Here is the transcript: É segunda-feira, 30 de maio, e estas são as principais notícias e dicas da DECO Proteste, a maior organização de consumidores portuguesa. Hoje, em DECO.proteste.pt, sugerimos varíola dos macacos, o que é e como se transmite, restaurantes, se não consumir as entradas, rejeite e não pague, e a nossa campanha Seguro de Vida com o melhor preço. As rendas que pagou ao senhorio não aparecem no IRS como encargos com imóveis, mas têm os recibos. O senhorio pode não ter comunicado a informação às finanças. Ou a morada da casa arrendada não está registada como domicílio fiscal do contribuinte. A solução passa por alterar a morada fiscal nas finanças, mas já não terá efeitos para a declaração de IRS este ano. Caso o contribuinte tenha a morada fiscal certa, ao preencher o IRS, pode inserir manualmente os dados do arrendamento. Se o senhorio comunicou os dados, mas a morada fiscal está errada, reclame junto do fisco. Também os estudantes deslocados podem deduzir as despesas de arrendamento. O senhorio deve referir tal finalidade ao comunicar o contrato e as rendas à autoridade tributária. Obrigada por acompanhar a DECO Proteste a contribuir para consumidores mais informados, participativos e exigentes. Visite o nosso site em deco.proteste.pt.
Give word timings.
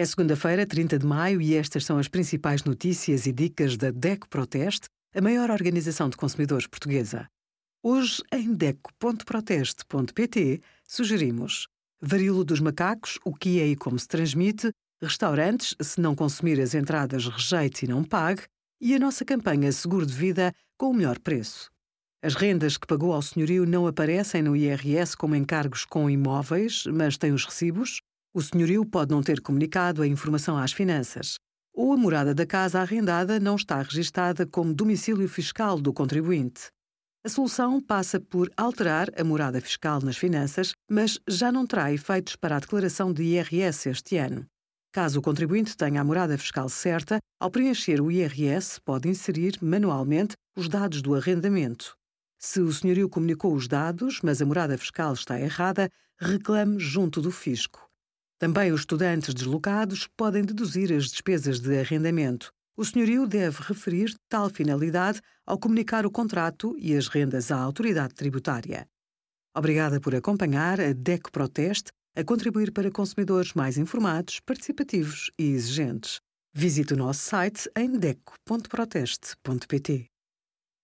É 0.00 0.04
segunda-feira, 0.04 0.64
30 0.64 0.96
de 0.96 1.04
maio, 1.04 1.42
e 1.42 1.56
estas 1.56 1.84
são 1.84 1.98
as 1.98 2.06
principais 2.06 2.62
notícias 2.62 3.26
e 3.26 3.32
dicas 3.32 3.76
da 3.76 3.90
DECO 3.90 4.28
Proteste, 4.28 4.86
a 5.12 5.20
maior 5.20 5.50
organização 5.50 6.08
de 6.08 6.16
consumidores 6.16 6.68
portuguesa. 6.68 7.26
Hoje, 7.82 8.22
em 8.32 8.54
DECO.proteste.pt, 8.54 10.62
sugerimos 10.86 11.66
varíola 12.00 12.44
dos 12.44 12.60
macacos, 12.60 13.18
o 13.24 13.34
que 13.34 13.60
é 13.60 13.66
e 13.66 13.74
como 13.74 13.98
se 13.98 14.06
transmite, 14.06 14.70
restaurantes, 15.02 15.74
se 15.82 16.00
não 16.00 16.14
consumir 16.14 16.60
as 16.60 16.76
entradas, 16.76 17.26
rejeite 17.26 17.84
e 17.84 17.88
não 17.88 18.04
pague, 18.04 18.42
e 18.80 18.94
a 18.94 19.00
nossa 19.00 19.24
campanha 19.24 19.72
Seguro 19.72 20.06
de 20.06 20.14
Vida 20.14 20.54
com 20.78 20.90
o 20.90 20.94
melhor 20.94 21.18
preço. 21.18 21.72
As 22.22 22.36
rendas 22.36 22.76
que 22.76 22.86
pagou 22.86 23.12
ao 23.12 23.20
senhorio 23.20 23.66
não 23.66 23.88
aparecem 23.88 24.42
no 24.42 24.54
IRS 24.54 25.16
como 25.16 25.34
encargos 25.34 25.84
com 25.84 26.08
imóveis, 26.08 26.84
mas 26.86 27.18
têm 27.18 27.32
os 27.32 27.44
recibos. 27.44 28.00
O 28.34 28.42
senhorio 28.42 28.84
pode 28.84 29.10
não 29.10 29.22
ter 29.22 29.40
comunicado 29.40 30.02
a 30.02 30.06
informação 30.06 30.58
às 30.58 30.72
finanças. 30.72 31.36
Ou 31.72 31.92
a 31.92 31.96
morada 31.96 32.34
da 32.34 32.44
casa 32.44 32.80
arrendada 32.80 33.40
não 33.40 33.56
está 33.56 33.80
registada 33.80 34.46
como 34.46 34.74
domicílio 34.74 35.28
fiscal 35.28 35.80
do 35.80 35.92
contribuinte. 35.92 36.68
A 37.24 37.28
solução 37.28 37.80
passa 37.80 38.20
por 38.20 38.50
alterar 38.56 39.08
a 39.18 39.24
morada 39.24 39.60
fiscal 39.60 40.00
nas 40.02 40.16
finanças, 40.16 40.72
mas 40.88 41.18
já 41.26 41.50
não 41.50 41.66
terá 41.66 41.92
efeitos 41.92 42.36
para 42.36 42.56
a 42.56 42.60
declaração 42.60 43.12
de 43.12 43.22
IRS 43.22 43.88
este 43.88 44.18
ano. 44.18 44.46
Caso 44.92 45.20
o 45.20 45.22
contribuinte 45.22 45.76
tenha 45.76 46.00
a 46.00 46.04
morada 46.04 46.36
fiscal 46.36 46.68
certa, 46.68 47.18
ao 47.40 47.50
preencher 47.50 48.00
o 48.00 48.10
IRS, 48.10 48.80
pode 48.84 49.08
inserir 49.08 49.58
manualmente 49.62 50.34
os 50.56 50.68
dados 50.68 51.00
do 51.00 51.14
arrendamento. 51.14 51.96
Se 52.38 52.60
o 52.60 52.72
senhorio 52.72 53.08
comunicou 53.08 53.54
os 53.54 53.66
dados, 53.66 54.20
mas 54.22 54.42
a 54.42 54.46
morada 54.46 54.76
fiscal 54.76 55.12
está 55.12 55.40
errada, 55.40 55.88
reclame 56.18 56.78
junto 56.78 57.20
do 57.20 57.30
fisco. 57.30 57.87
Também 58.38 58.72
os 58.72 58.80
estudantes 58.80 59.32
deslocados 59.34 60.08
podem 60.16 60.44
deduzir 60.44 60.92
as 60.92 61.06
despesas 61.06 61.58
de 61.58 61.76
arrendamento. 61.78 62.52
O 62.76 62.84
senhorio 62.84 63.26
deve 63.26 63.60
referir 63.62 64.14
tal 64.28 64.48
finalidade 64.48 65.20
ao 65.44 65.58
comunicar 65.58 66.06
o 66.06 66.10
contrato 66.10 66.76
e 66.78 66.96
as 66.96 67.08
rendas 67.08 67.50
à 67.50 67.58
autoridade 67.58 68.14
tributária. 68.14 68.86
Obrigada 69.56 70.00
por 70.00 70.14
acompanhar 70.14 70.80
a 70.80 70.92
DECO 70.92 71.32
Proteste 71.32 71.90
a 72.14 72.22
contribuir 72.22 72.70
para 72.72 72.92
consumidores 72.92 73.54
mais 73.54 73.76
informados, 73.76 74.38
participativos 74.40 75.32
e 75.36 75.46
exigentes. 75.46 76.20
Visite 76.54 76.94
o 76.94 76.96
nosso 76.96 77.20
site 77.20 77.68
em 77.76 77.98
deco.proteste.pt. 77.98 80.08